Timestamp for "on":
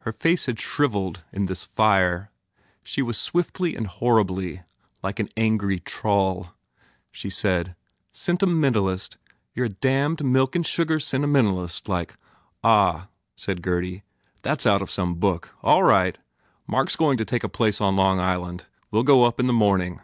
17.78-17.94